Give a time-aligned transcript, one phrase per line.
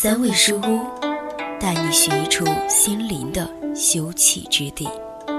[0.00, 0.80] 三味书屋，
[1.58, 4.88] 带你寻一处心灵的休憩之地。
[5.26, 5.34] 看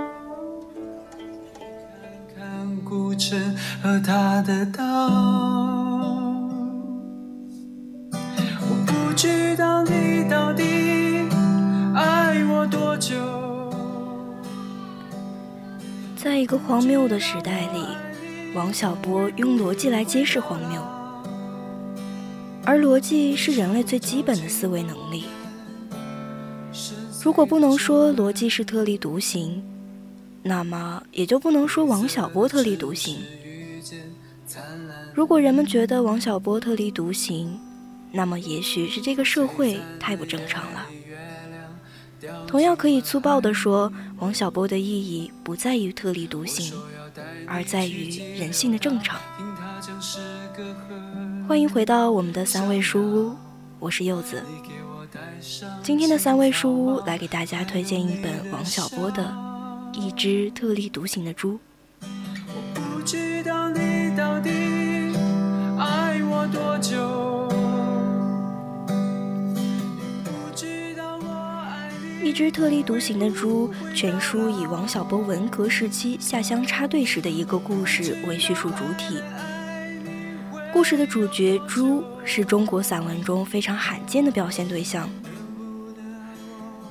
[2.38, 3.40] 看古城
[3.81, 4.84] 和它的岛，
[8.59, 10.64] 我不知道你到底
[11.95, 13.16] 爱我多久。
[16.22, 17.88] 在一个荒谬的时代里，
[18.53, 20.98] 王小波用逻辑来揭示荒谬。
[22.70, 25.23] 而逻辑是人类最基本的思维能力。
[27.23, 29.64] 如果不能说逻辑是特立独行，
[30.44, 33.23] 那么也就不能说王小波特立独行。
[35.16, 37.59] 如果人们觉得王小波特立独行，
[38.11, 40.86] 那么也许是这个社会太不正常了。
[42.45, 46.72] 同样可以粗暴地说，王小波的意义不在于特立独行，
[47.48, 49.20] 而在于人性的正常。
[51.50, 53.36] 欢迎回到我们的三味书屋，
[53.80, 54.44] 我是柚子。
[55.81, 59.23] 今天的三味书屋来给大家推荐一本王小波的
[60.00, 61.53] 《一只特立独行的猪》。
[72.23, 79.17] 一只特立独行的猪，全书以王小波文革时期下乡插队时的一个故事为叙述主体。
[80.72, 85.09] 故事的主角猪是中国散文中非常罕见的表现对象。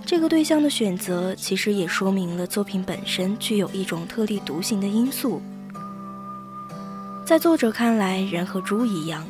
[0.05, 5.41] 这个对象的选择，其实也说明了作品本身具有一种特立独行的因素。
[7.25, 9.25] 在作者看来，人和猪一样，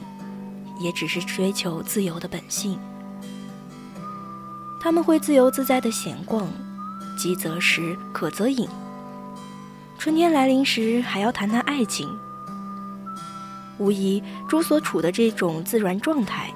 [0.81, 2.79] 也只是追求自由的本性。
[4.81, 6.49] 他们会自由自在的闲逛，
[7.19, 8.67] 饥则食，渴则饮。
[9.99, 12.09] 春天来临时，还要谈谈爱情。
[13.79, 16.53] 无疑，猪所处的这种自然状态，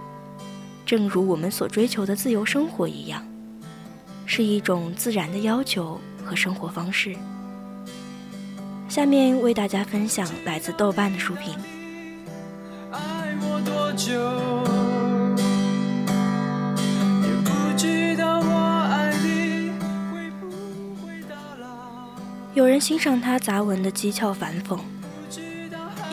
[0.85, 3.25] 正如我们所追求的自由生活一样，
[4.27, 7.15] 是一种自然的要求和生活方式。
[8.89, 11.55] 下面为大家分享来自豆瓣的书评。
[12.91, 13.93] 爱我多
[22.55, 24.79] 有人欣赏他杂文的讥诮反讽。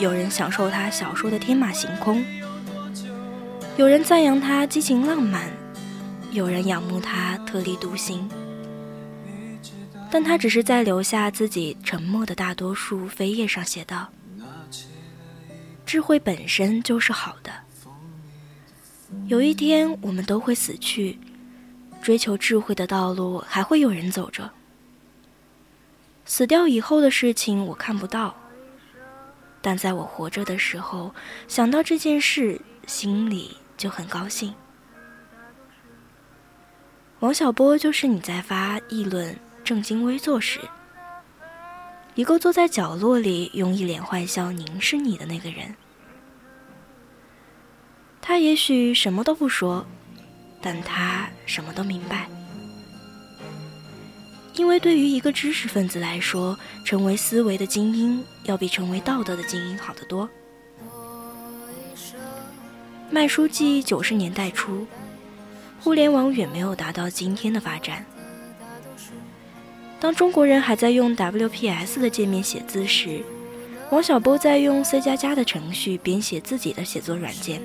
[0.00, 2.24] 有人享受他小说的天马行空，
[3.76, 5.52] 有人赞扬他激情浪漫，
[6.30, 8.26] 有人仰慕他特立独行，
[10.10, 14.08] 但他只是在留下自己沉默的大多数扉页上写道
[15.84, 17.52] ：“智慧本身就是好的。
[19.26, 21.18] 有一天我们都会死去，
[22.00, 24.50] 追求智慧的道路还会有人走着。
[26.24, 28.34] 死掉以后的事情我看不到。”
[29.62, 31.14] 但在我活着的时候，
[31.46, 34.54] 想到这件事，心里就很高兴。
[37.20, 40.58] 王小波就是你在发议论、正襟危坐时，
[42.14, 45.76] 一个坐在角落里用一脸坏笑凝视你的那个人。
[48.22, 49.86] 他也许什么都不说，
[50.62, 52.26] 但他什么都明白。
[54.54, 60.28] 因为对于一个知识分子来说，成为思维的精英要比成为道德的精英好得多。
[63.10, 64.86] 卖书记九十年代初，
[65.80, 68.04] 互联网远没有达到今天的发展。
[69.98, 73.22] 当中国人还在用 WPS 的界面写字时，
[73.90, 77.60] 王小波在用 C 加加的程序编写自己的写作软件。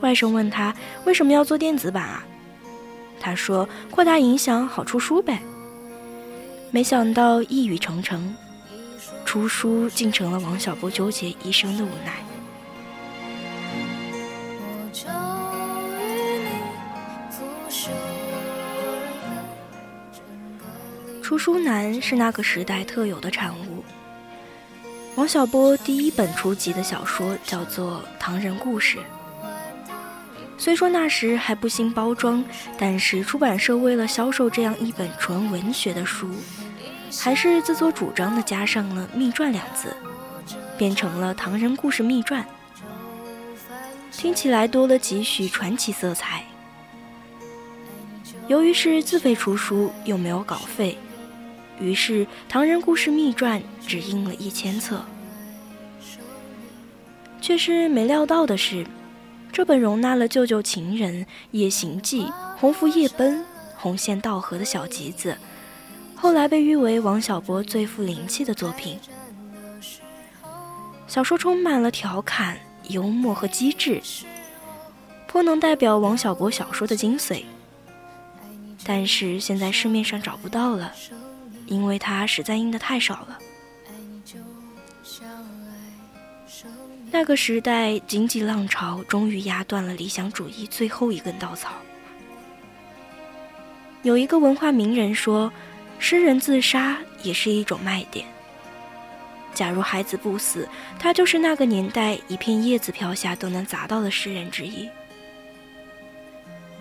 [0.00, 0.74] 外甥问他
[1.04, 2.24] 为什么要做电子版啊？
[3.20, 5.40] 他说：“扩大影响，好出书呗。”
[6.70, 8.20] 没想到一语成谶，
[9.24, 12.12] 出书竟成了王小波纠结一生的无奈。
[21.22, 23.84] 出书难是那个时代特有的产物。
[25.16, 28.98] 王小波第一本初级的小说叫做《唐人故事》。
[30.56, 32.44] 虽说那时还不兴包装，
[32.78, 36.28] 但是出版社为了销售这样一本纯文学的书，
[37.16, 39.96] 还是自作主张的加上了“秘传”两字，
[40.76, 42.42] 变成了《唐人故事秘传》，
[44.12, 46.44] 听起来多了几许传奇色彩，
[48.46, 50.98] 由于是自费出书，又没有稿费，
[51.80, 55.04] 于是《唐人故事秘传》只印了一千册。
[57.40, 58.86] 却是没料到的是，
[59.50, 62.24] 这本容纳了《舅舅情人》《夜行记》
[62.58, 63.38] 《红拂夜奔》
[63.76, 65.38] 《红线道河》的小集子，
[66.20, 68.98] 后来被誉为王小波最富灵气的作品。
[71.06, 74.02] 小说充满了调侃、幽默和机智，
[75.28, 77.44] 颇能代表王小波小说的精髓。
[78.84, 80.92] 但是现在市面上找不到了，
[81.66, 83.38] 因为它实在印的太少了。
[87.10, 91.70] 那个时代，经济浪潮终于压断了理想主义最后一根稻草。
[94.02, 95.50] 有一个文化名人说
[95.98, 98.26] ：“诗人自杀也是一种卖点。
[99.54, 100.68] 假如孩子不死，
[100.98, 104.88] 他就是那个年代一片叶子飘下都能砸到的诗人之一。”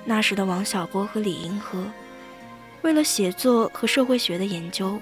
[0.05, 1.85] 那时的王小波和李银河，
[2.81, 4.99] 为了写作和社会学的研究，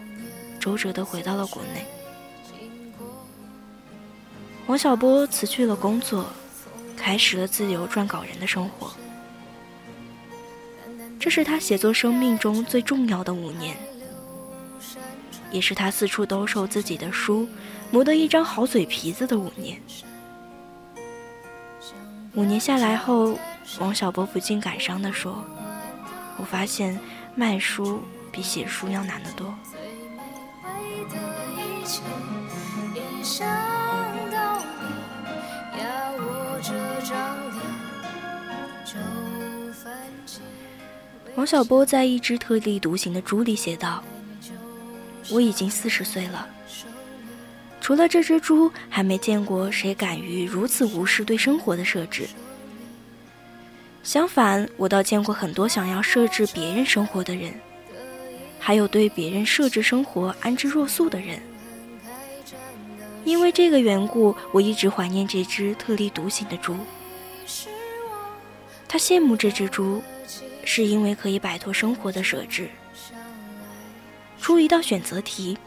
[0.60, 1.86] 周折地回到了国内。
[4.66, 6.26] 王小波辞去了工作，
[6.98, 8.92] 开始了自由撰稿人的生活。
[11.20, 13.78] 这是他写作生命中最重要的五年，
[15.56, 17.48] 也是他四处兜售自己的书，
[17.90, 19.81] 磨得一张好嘴皮子的五年。
[22.34, 23.40] 五年下来后，
[23.80, 25.46] 王小波不禁感伤地说
[26.36, 27.00] ：“我发现
[27.36, 28.04] 卖书
[28.34, 29.56] 比写书要难得多。”
[41.36, 44.04] 王小波在一只特立独行的猪里写道
[45.30, 46.48] ：“我已经四十岁了，
[47.81, 52.27] 除了这只猪，还没见过谁敢于如此无视对生活的设置。
[54.04, 57.54] 相反，我倒见过很多想要设置别人生活的人，
[58.60, 61.39] 还有对别人设置生活安之若素的人。
[63.24, 66.77] 因为这个缘故，我一直怀念这只特立独行的猪。
[68.88, 70.01] 他羡慕这只猪。”
[70.68, 72.68] 是因为可以摆脱生活的设置。
[74.46, 75.58] 出一道选择题，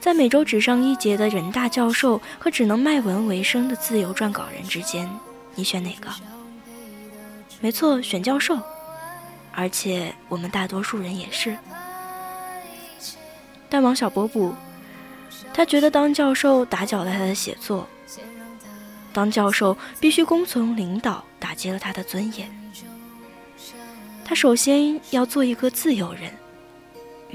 [0.00, 5.06] 在每周只上一节的人大教授和只能卖文为生的自由撰稿人之间，
[5.54, 6.08] 你选哪个？
[7.60, 8.58] 没错，选教授。
[9.52, 11.54] 而且我们大多数人也是。
[13.68, 14.54] 但王小波不，
[15.52, 17.86] 他觉得当教授打搅了他的写作，
[19.12, 22.50] 当教授必须恭从领导，打击了他的尊严。
[24.24, 26.32] 他首先要做一个自由人，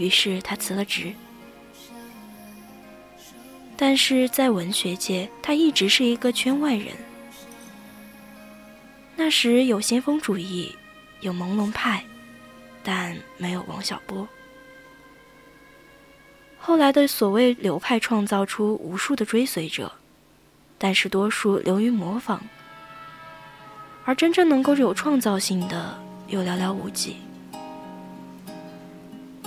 [0.01, 1.13] 于是他辞了职。
[3.77, 6.87] 但是在文学界，他一直是一个圈外人。
[9.15, 10.75] 那时有先锋主义，
[11.19, 12.03] 有朦胧派，
[12.81, 14.27] 但没有王小波。
[16.57, 19.91] 后来的所谓流派创造出无数的追随者，
[20.79, 22.41] 但是多数流于模仿，
[24.05, 25.99] 而真正能够有创造性的。
[26.27, 27.17] 又寥寥无几。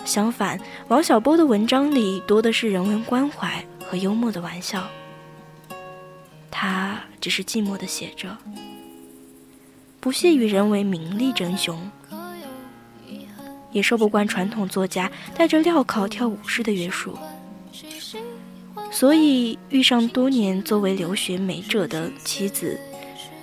[0.05, 4.87] 相反，王小波的文章里多的是人文关怀和幽默的玩笑。
[6.51, 8.37] 他只是寂寞的写着，
[9.99, 11.91] 不屑与人为名利争雄，
[13.73, 17.19] 也受不惯传统作家带着镣铐跳舞式的约束，
[18.91, 22.79] 所以遇上多年作为留学美者的妻子。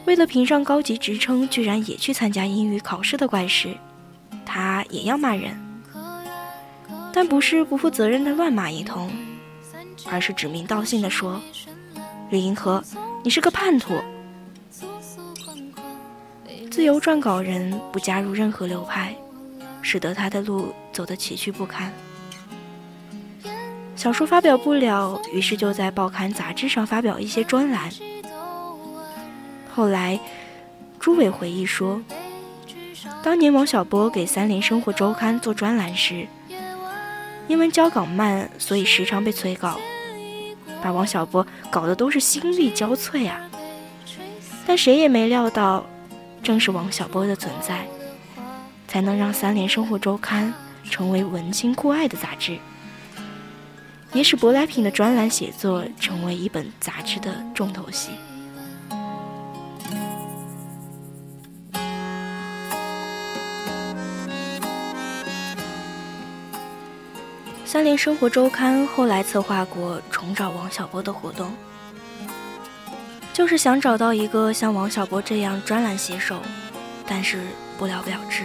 [0.06, 3.75] 为了评上高级职称，居然也去参加英语考试的怪事，
[4.46, 5.56] 他也要骂人，
[7.13, 9.12] 但不是不负责任的乱骂一通，
[10.10, 11.41] 而是指名道姓的说
[12.32, 12.84] ：“李银河，
[13.24, 13.94] 你是个叛徒。”
[16.72, 19.13] 自由撰稿人不加入任何流派，
[19.82, 21.91] 使得他的路走得崎岖不堪。
[23.96, 27.91] 小说发表不了，于是就在报刊杂志上发表一些专栏。
[29.70, 30.18] 后来，
[30.98, 32.01] 朱伟回忆说，
[33.22, 36.25] 当年王小波给《三联生活周刊》做专栏时，
[37.51, 39.77] 因为交稿慢，所以时常被催稿，
[40.81, 43.41] 把王小波搞得都是心力交瘁啊。
[44.65, 45.86] 但谁也没料到，
[46.41, 47.86] 正是王小波的存在，
[48.88, 50.53] 才能让《三联生活周刊》
[50.89, 52.58] 成为文青酷爱的杂志，
[54.13, 58.12] 也使舶来品的专栏写作成为一本杂志的重头戏。
[67.72, 71.54] 三联生活周刊后来策划过重找王小波的活动，
[73.32, 76.42] 就是想找到一个像王小波这样专栏写手，
[77.08, 77.40] 但是
[77.78, 78.44] 不了了之。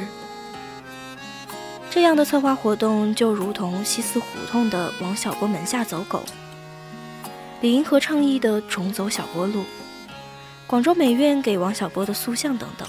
[1.90, 6.22] 这样的策划活动就如同西四胡同的王小波门下走狗，
[7.62, 9.64] 李银河倡议的重走小波路，
[10.68, 12.88] 广州美院给王小波的塑像等等。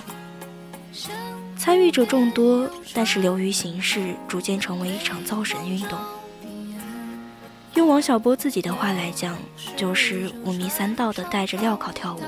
[1.57, 5.97] 参与者众多，但是流于形式，逐渐成为一场造神运动。
[7.73, 9.37] 用王小波自己的话来讲，
[9.75, 12.21] 就是五迷三道的带着镣铐跳舞。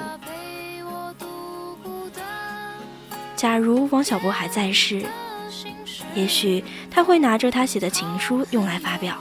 [3.36, 5.03] 假如王小波还在世，
[6.13, 9.17] 也许他会拿着他写的情书用来发表。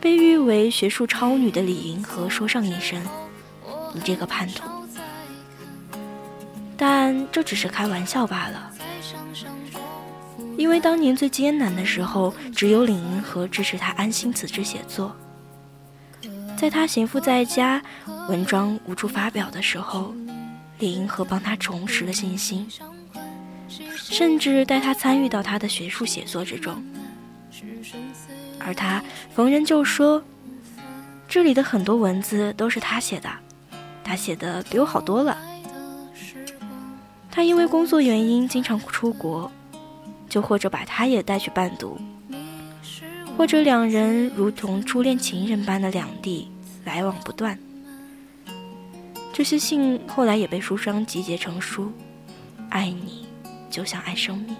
[0.00, 3.02] 被誉为学术超女的李银河说上一声
[3.92, 4.62] ：“你这个叛徒。”
[6.78, 8.70] 但这只是开玩笑罢了，
[10.58, 15.16] 因为当年最艰难的时候，只有李银河支持他安心辞职写作。
[16.56, 17.80] 在他闲赋在家、
[18.28, 20.12] 文章无处发表的时候，
[20.80, 22.66] 李银河帮他重拾了信心，
[23.94, 26.82] 甚至带他参与到他的学术写作之中。
[28.58, 29.00] 而他
[29.32, 30.20] 逢人就说
[31.28, 33.30] ：“这里的很多文字都是他写的，
[34.02, 35.38] 他写的比我好多了。”
[37.30, 39.48] 他因为工作原因经常出国，
[40.28, 41.98] 就或者把他也带去伴读，
[43.36, 46.50] 或者两人如同初恋情人般的两地
[46.84, 47.58] 来往不断。
[49.32, 51.84] 这些信后来也被书商集结成书，
[52.68, 53.26] 《爱你
[53.70, 54.56] 就像爱生命》。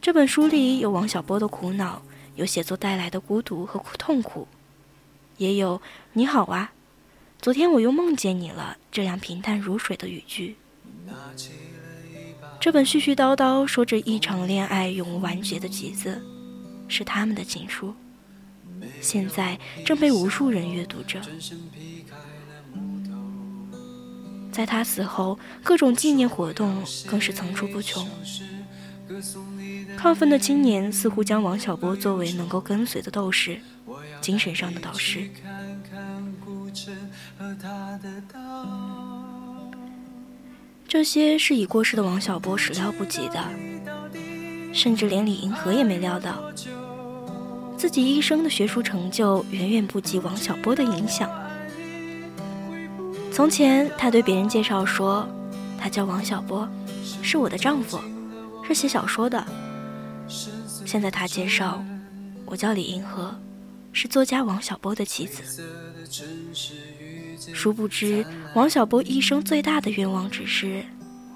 [0.00, 2.02] 这本书里有王小波的苦恼，
[2.34, 4.48] 有写作带来的孤独和苦痛苦，
[5.36, 5.80] 也有
[6.14, 6.72] “你好啊，
[7.40, 10.56] 昨天我又梦见你了”这样平淡如水的语句。
[12.62, 16.22] 这本絮絮叨叨说着一场恋爱永无完结的集子，
[16.86, 17.92] 是他们的情书，
[19.00, 21.20] 现在正被无数人阅读着。
[24.52, 28.06] 在他死后，各种纪念活动更是层出不穷。
[29.98, 33.60] 亢奋的青年似乎将王小波作为能够跟随的斗士，
[34.20, 35.28] 精神上的导师。
[40.92, 43.42] 这些是已过世的王小波始料不及的，
[44.74, 46.42] 甚至连李银河也没料到，
[47.78, 51.30] 自己一生的学术成就远远不及王小波的影响。
[53.32, 55.26] 从前，他对别人介绍说，
[55.78, 56.68] 他叫王小波，
[57.22, 57.98] 是我的丈夫，
[58.62, 59.42] 是写小说的。
[60.28, 61.82] 现在他介绍，
[62.44, 63.34] 我叫李银河，
[63.92, 65.62] 是作家王小波的妻子。
[67.54, 70.84] 殊不知，王小波一生最大的愿望只是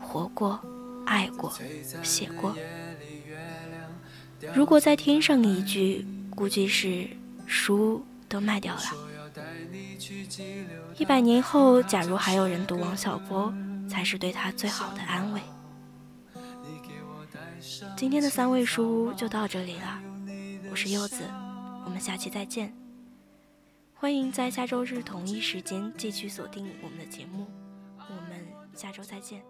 [0.00, 0.60] 活过、
[1.04, 1.52] 爱过、
[2.02, 2.56] 写过。
[4.54, 7.08] 如果再添上一句，估计是
[7.46, 8.82] 书都卖掉了。
[10.96, 13.52] 一百年后，假如还有人读王小波，
[13.88, 15.40] 才是对他最好的安慰。
[17.96, 20.00] 今天的三味书就到这里了，
[20.70, 21.16] 我是柚子，
[21.86, 22.74] 我们下期再见。
[23.94, 27.46] 欢迎在下周日同一时间继续锁定我们的节目，
[27.96, 29.40] 我们下周再见。